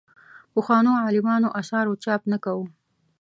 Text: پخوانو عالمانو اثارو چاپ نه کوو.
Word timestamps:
پخوانو 0.53 0.91
عالمانو 1.03 1.55
اثارو 1.59 1.93
چاپ 2.03 2.21
نه 2.31 2.37
کوو. 2.43 2.65